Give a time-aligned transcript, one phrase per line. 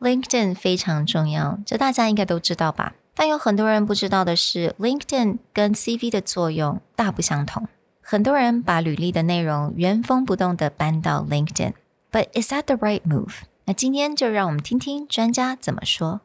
[0.00, 2.94] LinkedIn 非常重要，这大家应该都知道吧？
[3.14, 7.68] 但有很多人不知道的是，LinkedIn 跟 CV 的作用大不相同。
[8.00, 13.40] 很多人把履历的内容原封不动的搬到 LinkedIn，but is that the right move？
[13.66, 16.22] 那今天就让我们听听专家怎么说。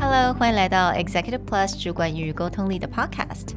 [0.00, 3.56] Hello，欢迎来到 Executive Plus 主管与沟通力的 Podcast。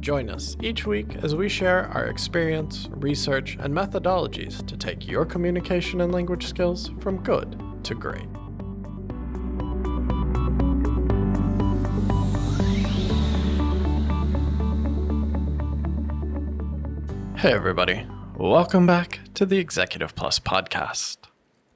[0.00, 5.24] Join us each week as we share our experience, research, and methodologies to take your
[5.24, 8.28] communication and language skills from good to great.
[17.38, 18.06] Hey, everybody.
[18.36, 21.18] Welcome back to the Executive Plus podcast.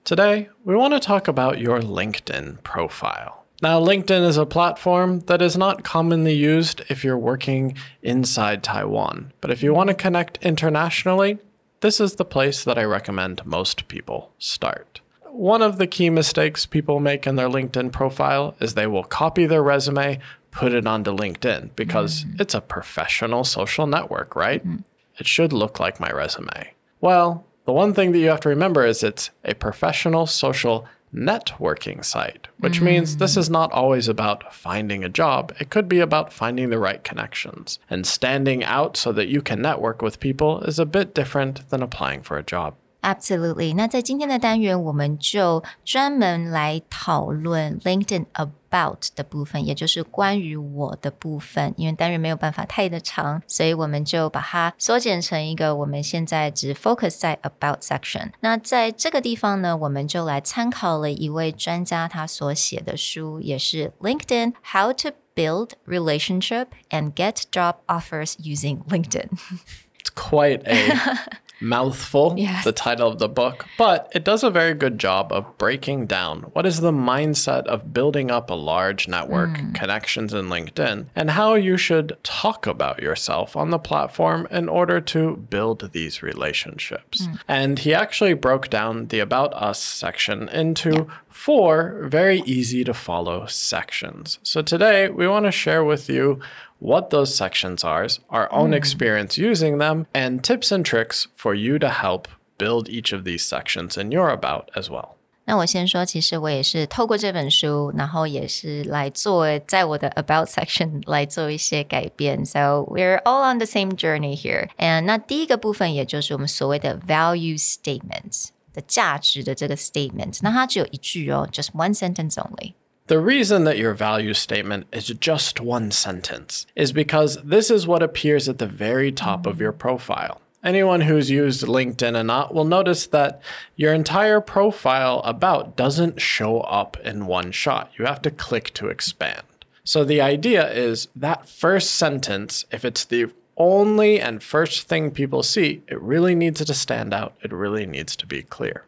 [0.04, 3.41] Today, we want to talk about your LinkedIn profile.
[3.62, 9.32] Now, LinkedIn is a platform that is not commonly used if you're working inside Taiwan.
[9.40, 11.38] But if you want to connect internationally,
[11.80, 15.00] this is the place that I recommend most people start.
[15.30, 19.46] One of the key mistakes people make in their LinkedIn profile is they will copy
[19.46, 20.18] their resume,
[20.50, 22.40] put it onto LinkedIn because mm.
[22.40, 24.66] it's a professional social network, right?
[24.66, 24.82] Mm.
[25.18, 26.72] It should look like my resume.
[27.00, 32.04] Well, the one thing that you have to remember is it's a professional social networking
[32.04, 32.84] site, which mm.
[32.84, 35.52] means this is not always about finding a job.
[35.60, 37.78] It could be about finding the right connections.
[37.90, 41.82] And standing out so that you can network with people is a bit different than
[41.82, 42.74] applying for a job.
[43.01, 43.73] Absolutely。
[43.75, 51.73] 那在今天的单元，我们就专门来讨论 LinkedIn about 的部分，也就是关于我的部分。
[51.77, 58.31] 因为单元没有办法太的长，所以我们就把它缩减成一个我们现在只 focus 在 about section。
[58.41, 72.64] 那在这个地方呢，我们就来参考了一位专家他所写的书，也是 LinkedIn How to Build Relationship and Get Job Offers Using LinkedIn。It's quite a mouthful, yes.
[72.64, 76.42] the title of the book, but it does a very good job of breaking down
[76.52, 79.74] what is the mindset of building up a large network, mm.
[79.74, 85.00] connections in LinkedIn, and how you should talk about yourself on the platform in order
[85.00, 87.26] to build these relationships.
[87.26, 87.40] Mm.
[87.48, 91.04] And he actually broke down the About Us section into yeah.
[91.28, 94.38] four very easy to follow sections.
[94.42, 96.40] So today we want to share with you
[96.81, 98.77] what those sections are, our own mm.
[98.77, 102.27] experience using them, and tips and tricks for you to help
[102.57, 105.15] build each of these sections in your about as well.
[105.49, 112.45] 那我先说，其实我也是透过这本书，然后也是来做在我的 About section 来做一些改变。
[112.45, 114.67] So we're all on the same journey here.
[114.77, 122.73] And 那第一个部分，也就是我们所谓的 value statement 的价值的这个 statement，那它只有一句哦，just one sentence only。
[123.12, 128.02] The reason that your value statement is just one sentence is because this is what
[128.02, 130.40] appears at the very top of your profile.
[130.64, 133.42] Anyone who's used LinkedIn and not will notice that
[133.76, 137.90] your entire profile about doesn't show up in one shot.
[137.98, 139.42] You have to click to expand.
[139.84, 145.42] So the idea is that first sentence, if it's the only and first thing people
[145.42, 147.36] see, it really needs to stand out.
[147.42, 148.86] It really needs to be clear.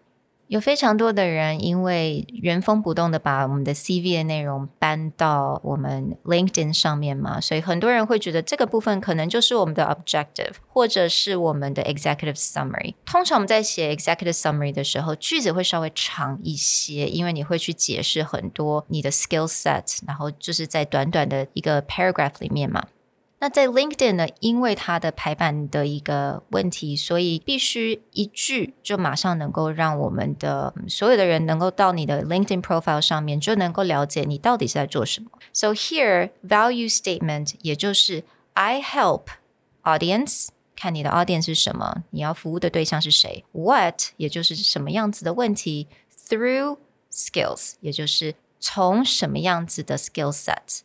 [0.55, 12.95] 有非常多的人因为原封不动的把我们的 CV 的内容搬到我们 LinkedIn 上面嘛，所以很多人会觉得这个部分可能就是我们的 objective，或者是我们的 executive summary。
[13.05, 22.85] 通常我们在写 executive summary 的时候，句子会稍微长一些，因为你会去解释很多你的 skill set，然后就是在短短的一个 paragraph 里面嘛。
[23.44, 35.30] 那在 LinkedIn 呢，因为它的排版的一个问题，所以必须一句就马上能够让我们的所有的人能够到你的 LinkedIn profile 上面就能够了解你到底是在做什么。
[35.54, 38.26] So here value statement 也就是
[38.56, 39.28] I help
[39.84, 43.46] audience 看你的 audience 是什么，你要服务的对象是谁。
[43.54, 45.88] What 也就是什么样子的问题，
[46.28, 46.78] through
[47.10, 50.82] skills 也就是从什么样子的 skill set。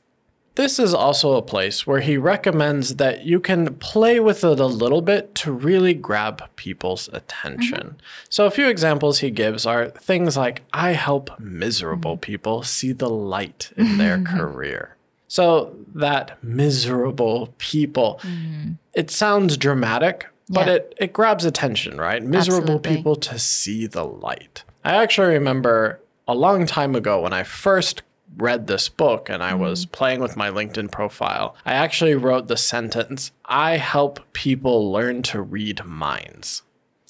[0.60, 4.66] this is also a place where he recommends that you can play with it a
[4.66, 7.80] little bit to really grab people's attention.
[7.80, 8.28] Mm-hmm.
[8.28, 12.32] So, a few examples he gives are things like I help miserable mm-hmm.
[12.32, 14.98] people see the light in their career.
[15.30, 18.74] So, that miserable people, mm-hmm.
[18.94, 20.74] it sounds dramatic, but yeah.
[20.74, 22.22] it, it grabs attention, right?
[22.22, 22.98] Miserable Absolutely.
[22.98, 24.66] people to see the light.
[24.84, 28.02] I actually remember a long time ago when I first
[28.38, 29.92] read this book and I was mm-hmm.
[29.92, 35.42] playing with my LinkedIn profile, I actually wrote the sentence I help people learn to
[35.42, 36.64] read minds.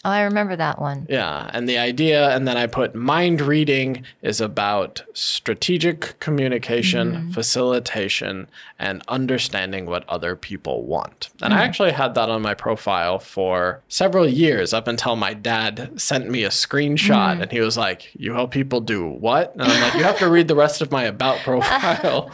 [0.05, 1.07] Oh, I remember that one.
[1.09, 1.49] Yeah.
[1.53, 7.31] And the idea, and then I put mind reading is about strategic communication, mm-hmm.
[7.31, 8.47] facilitation,
[8.77, 11.29] and understanding what other people want.
[11.41, 11.67] And I mm.
[11.67, 16.45] actually had that on my profile for several years up until my dad sent me
[16.45, 17.41] a screenshot mm.
[17.41, 19.53] and he was like, You help people do what?
[19.53, 22.31] And I'm like, You have to read the rest of my about profile.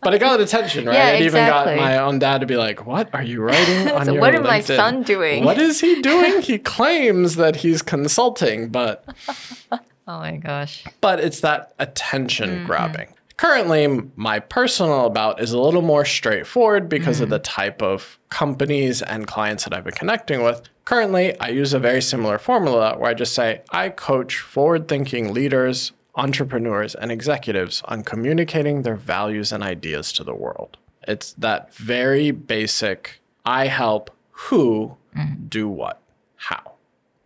[0.00, 0.94] but it got attention, right?
[0.94, 4.04] Yeah, it even got my own dad to be like, What are you writing on
[4.04, 5.44] So what is my son doing?
[5.44, 6.40] What is he doing?
[6.40, 6.99] he claims
[7.36, 9.04] that he's consulting, but
[10.06, 10.84] Oh my gosh.
[11.00, 12.66] but it's that attention mm-hmm.
[12.66, 13.08] grabbing.
[13.36, 17.30] Currently, my personal about is a little more straightforward because of mm.
[17.30, 20.60] the type of companies and clients that I've been connecting with.
[20.84, 25.32] Currently, I use a very similar formula where I just say I coach forward thinking
[25.32, 30.76] leaders, entrepreneurs, and executives on communicating their values and ideas to the world.
[31.08, 35.48] It's that very basic I help who mm.
[35.48, 36.02] do what,
[36.36, 36.69] how.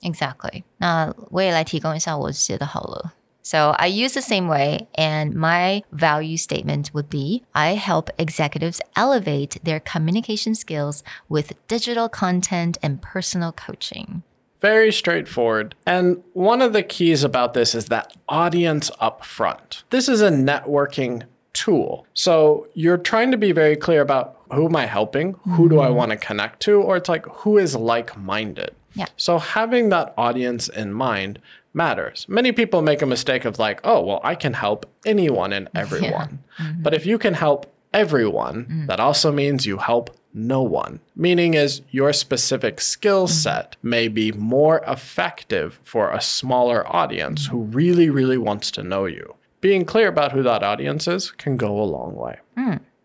[0.04, 0.64] Exactly.
[0.78, 3.14] 那我也来提供一下我写的好了。
[3.42, 9.58] So I use the same way, and my value statement would be I help executives elevate
[9.64, 14.22] their communication skills with digital content and personal coaching.
[14.62, 15.74] Very straightforward.
[15.86, 19.84] And one of the keys about this is that audience up front.
[19.90, 21.24] This is a networking
[21.54, 22.06] tool.
[22.14, 25.36] So you're trying to be very clear about who am I helping?
[25.56, 26.82] Who do I want to connect to?
[26.82, 28.76] Or it's like, who is like minded?
[28.94, 29.08] Yeah.
[29.18, 31.40] So having that audience in mind
[31.74, 32.26] matters.
[32.28, 36.40] Many people make a mistake of like, oh, well, I can help anyone and everyone.
[36.82, 41.00] But if you can help everyone, that also means you help no one.
[41.16, 47.64] Meaning is your specific skill set may be more effective for a smaller audience who
[47.64, 49.36] really, really wants to know you.
[49.62, 52.40] Being clear about who that audience is can go a long way.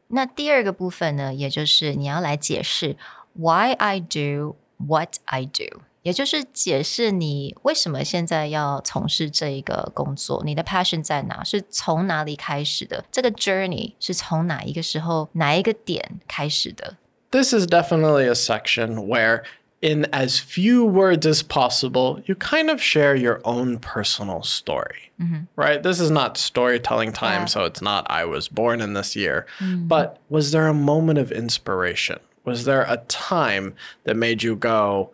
[0.08, 2.96] 那第二个部分呢，也就是你要来解释
[3.34, 16.96] why I do what I do，也就是解释你为什么现在要从事这一个工作，你的 passion 在哪，是从哪里开始的，这个 journey 是从哪一个时候、哪一个点开始的。
[17.30, 19.42] This is definitely a section where,
[19.80, 25.10] in as few words as possible, you kind of share your own personal story.
[25.56, 25.82] Right?
[25.82, 27.46] This is not storytelling time, Yeah.
[27.46, 29.46] so it's not I was born in this year.
[29.60, 32.18] But was there a moment of inspiration?
[32.44, 33.74] Was there a time
[34.04, 35.10] that made you go,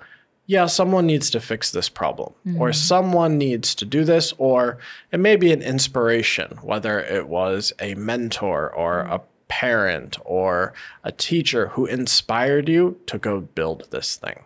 [0.46, 4.78] yeah, someone needs to fix this problem, or someone needs to do this, or
[5.12, 10.72] it may be an inspiration, whether it was a mentor or a parent or
[11.04, 14.42] a teacher who inspired you to go build this thing.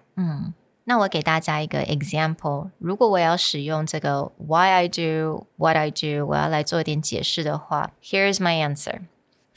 [0.86, 9.00] 那我给大家一个 example，如果我要使用这个 why I do what I do，我要来做一点解释的话，Here's my answer.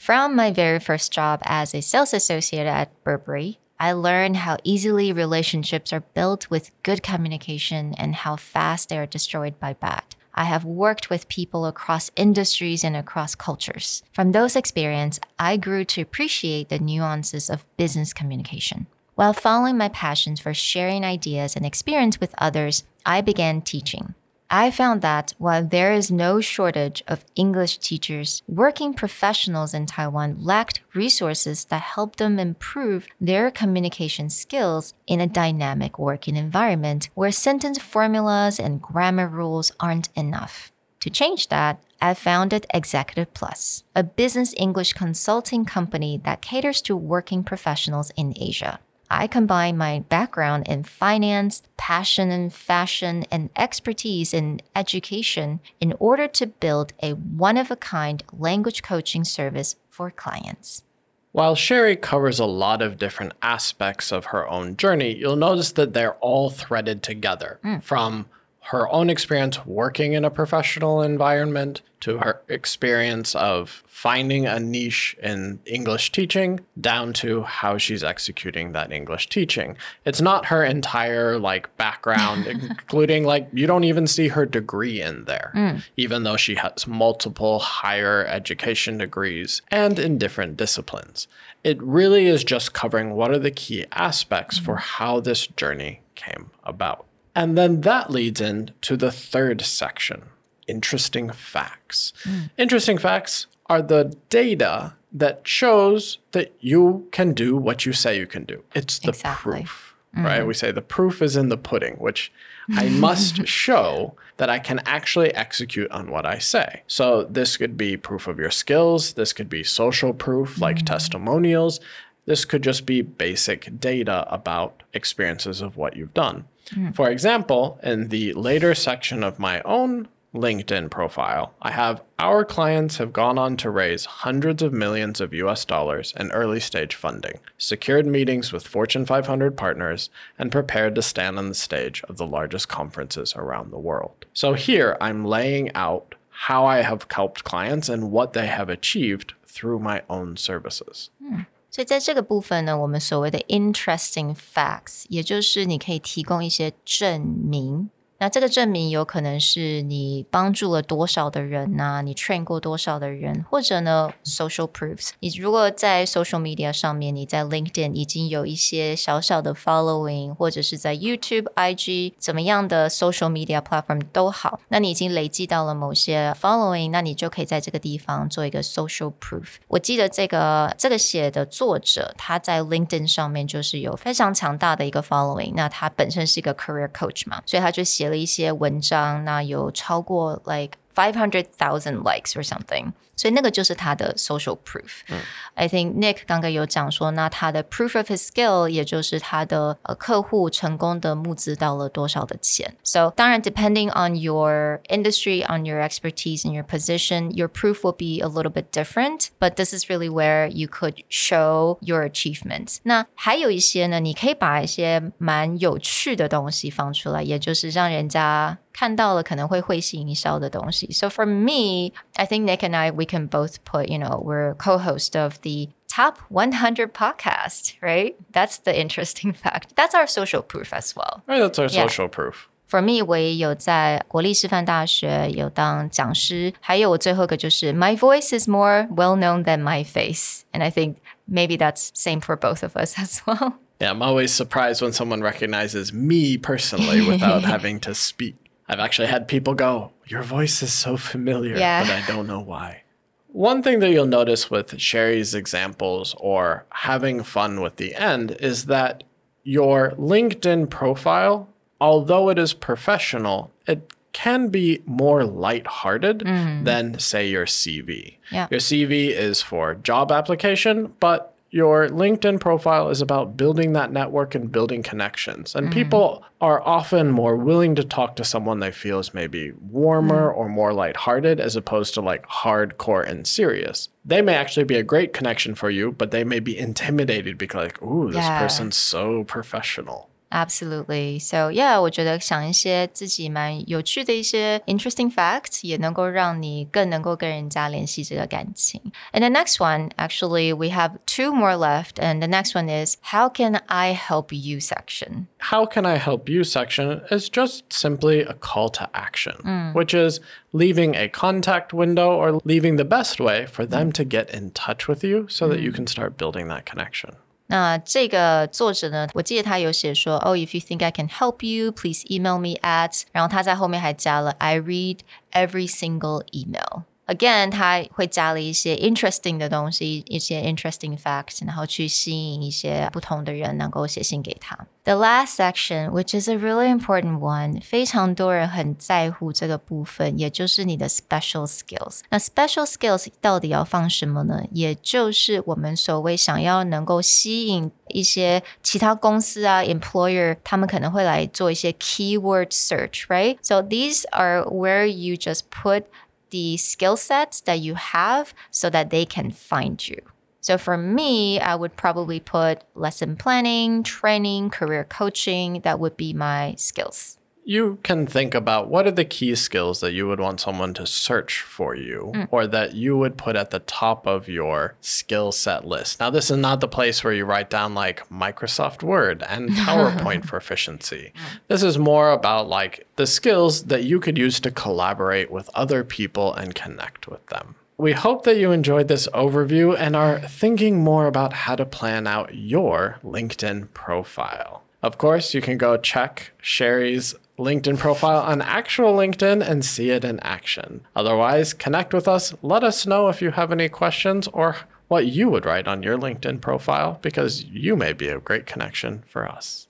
[0.03, 5.13] From my very first job as a sales associate at Burberry, I learned how easily
[5.13, 10.03] relationships are built with good communication and how fast they are destroyed by bad.
[10.35, 14.03] I have worked with people across industries and across cultures.
[14.11, 18.87] From those experiences, I grew to appreciate the nuances of business communication.
[19.15, 24.15] While following my passions for sharing ideas and experience with others, I began teaching.
[24.55, 30.35] I found that while there is no shortage of English teachers, working professionals in Taiwan
[30.43, 37.31] lacked resources that helped them improve their communication skills in a dynamic working environment where
[37.31, 40.71] sentence formulas and grammar rules aren't enough.
[40.99, 46.95] To change that, I founded Executive Plus, a business English consulting company that caters to
[46.95, 48.79] working professionals in Asia.
[49.09, 56.27] I combine my background in finance, passion in fashion, and expertise in education in order
[56.27, 60.83] to build a one of a kind language coaching service for clients.
[61.31, 65.93] While Sherry covers a lot of different aspects of her own journey, you'll notice that
[65.93, 67.79] they're all threaded together hmm.
[67.79, 68.27] from
[68.67, 75.15] her own experience working in a professional environment to her experience of finding a niche
[75.21, 79.75] in English teaching down to how she's executing that English teaching.
[80.05, 85.25] It's not her entire like background including like you don't even see her degree in
[85.25, 85.83] there mm.
[85.97, 91.27] even though she has multiple higher education degrees and in different disciplines.
[91.63, 94.79] It really is just covering what are the key aspects for mm.
[94.79, 97.05] how this journey came about.
[97.35, 100.23] And then that leads into the third section
[100.67, 102.13] interesting facts.
[102.23, 102.39] Hmm.
[102.57, 108.25] Interesting facts are the data that shows that you can do what you say you
[108.25, 108.63] can do.
[108.73, 109.59] It's the Exactly.
[109.59, 109.95] proof.
[110.13, 110.25] Hmm.
[110.25, 110.47] right?
[110.47, 112.31] We say the proof is in the pudding, which
[112.75, 116.83] I must show that I can actually execute on what I say.
[116.87, 120.85] So this could be proof of your skills, this could be social proof like hmm.
[120.85, 121.79] testimonials.
[122.25, 126.45] This could just be basic data about experiences of what you've done.
[126.73, 126.91] Hmm.
[126.91, 132.97] For example, in the later section of my own LinkedIn profile, I have our clients
[132.97, 137.39] have gone on to raise hundreds of millions of US dollars in early stage funding,
[137.57, 142.25] secured meetings with Fortune 500 partners, and prepared to stand on the stage of the
[142.25, 144.25] largest conferences around the world.
[144.33, 149.33] So here I'm laying out how I have helped clients and what they have achieved
[149.45, 151.11] through my own services.
[151.23, 151.41] Hmm.
[151.73, 157.89] 所以在这个部分呢，我们所谓的 interesting facts，也就是你可以提供一些证明。
[158.23, 165.09] 那这个证明有可能是你帮助了多少的人呐、你 train 过多少的人，或者呢 social proofs。
[165.19, 179.55] 你如果在 social media 上面，你在 LinkedIn 已经有一些小小的 following，或者是在 YouTube、IG 怎么样的 social media platform 都好，那你已经累积到了某些 following，那你就可以在这个地方做一个 social proof。
[179.67, 195.68] 我记得这个这个写的作者他在 LinkedIn 上面就是有非常强大的一个 following，那他本身是一个 career coach 嘛，所以他就写了一些文章，那有超过 like five hundred thousand likes or something，所以那个就是他的 social proof。I
[195.68, 202.74] think Nick 刚刚有讲说，那他的 proof of his skill，也就是他的呃客户成功的募资到了多少的钱。
[202.82, 208.28] So 当然，depending on your industry, on your expertise and your position, your proof will be a
[208.28, 209.28] little bit different.
[209.38, 212.78] But this is really where you could show your achievements.
[212.82, 220.90] 那还有一些呢，你可以把一些蛮有趣的东西放出来，也就是让人家 看到了可能会会心一笑的东西。
[220.92, 225.20] So for me, I think Nick and I we can both put, you know, we're co-host
[225.20, 228.14] of the top 100 podcast, right?
[228.32, 229.74] That's the interesting fact.
[229.74, 231.22] That's our social proof as well.
[231.26, 231.86] Right, that's our Yeah.
[231.86, 232.48] social proof.
[232.68, 240.96] For me，我也有在国立师范大学有当讲师，还有我最后一个就是 My voice is more well known than my face, and I think
[241.26, 243.54] maybe that's same for both of us as well.
[243.80, 248.34] Yeah, I'm always surprised when someone recognizes me personally without having to speak.
[248.67, 251.83] I've actually had people go, Your voice is so familiar, Yeah.
[251.83, 252.83] but I don't know why.
[253.27, 258.65] One thing that you'll notice with Sherry's examples or having fun with the end is
[258.65, 259.03] that
[259.43, 261.49] your LinkedIn profile,
[261.81, 266.63] although it is professional, it can be more lighthearted mm-hmm.
[266.63, 268.17] than, say, your CV.
[268.31, 268.47] Yeah.
[268.51, 274.33] Your CV is for job application, but your LinkedIn profile is about building that network
[274.33, 275.53] and building connections.
[275.53, 275.73] And mm-hmm.
[275.73, 280.35] people are often more willing to talk to someone they feel is maybe warmer mm.
[280.35, 283.89] or more lighthearted as opposed to like hardcore and serious.
[284.03, 287.65] They may actually be a great connection for you, but they may be intimidated because
[287.65, 288.39] like, ooh, this Yeah.
[288.39, 290.09] person's so professional.
[290.32, 291.18] Absolutely.
[291.18, 298.78] So yeah，我觉得想一些自己蛮有趣的一些 interesting facts，也能够让你更能够跟人家联系这个感情。
[299.14, 303.30] And the next one, actually, we have two more left, and the next one is how
[303.30, 305.28] can I help you section.
[305.38, 310.20] how can I help you section is just simply a call to action, which is
[310.52, 314.88] leaving a contact window or leaving the best way for them to get in touch
[314.88, 317.10] with you so that you can start building that connection.
[317.50, 323.02] 那这个作者呢，我记得他有写说，Oh, if you think I can help you, please email me at。
[323.10, 324.98] 然后他在后面还加了 I read
[325.32, 326.82] every single email。
[327.06, 334.66] Again，他会加了一些 interesting 的东西，一些 interesting facts，然后去吸引一些不同的人能够写信给他。
[334.84, 342.00] The last section, which is a really important one，非常多人很在乎这个部分，也就是你的 special skills。
[342.10, 344.42] 那 special skills 到底要放什么呢？
[344.52, 353.38] 也就是我们所谓想要能够吸引一些其他公司啊，employer，他们可能会来做一些 keyword search，right?
[353.40, 355.84] So these are where you just put
[356.33, 360.01] the skill sets that you have so that they can find you.
[360.41, 365.61] So for me, I would probably put lesson planning, training, career coaching.
[365.61, 367.19] That would be my skills.
[367.45, 370.87] You can think about what are the key skills that you would want someone to
[370.87, 372.27] search for you mm.
[372.31, 375.99] or that you would put at the top of your skill set list.
[375.99, 380.25] Now, this is not the place where you write down like Microsoft Word and PowerPoint
[380.25, 381.11] for efficiency.
[381.15, 381.39] Mm.
[381.49, 385.83] This is more about like the skills that you could use to collaborate with other
[385.83, 387.55] people and connect with them.
[387.77, 392.05] We hope that you enjoyed this overview and are thinking more about how to plan
[392.05, 394.63] out your LinkedIn profile.
[394.83, 400.03] Of course, you can go check Sherry's LinkedIn profile on actual LinkedIn and see it
[400.03, 400.81] in action.
[400.93, 402.33] Otherwise, connect with us.
[402.41, 404.57] Let us know if you have any questions or
[404.89, 409.03] what you would write on your LinkedIn profile because you may be a great connection
[409.07, 409.67] for us.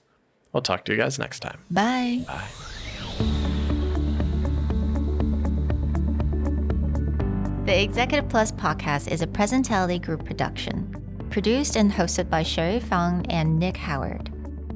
[0.51, 1.59] We'll talk to you guys next time.
[1.69, 2.23] Bye.
[2.27, 2.47] Bye.
[7.65, 13.25] The Executive Plus podcast is a Presentality Group production, produced and hosted by Sherry Fang
[13.29, 14.32] and Nick Howard.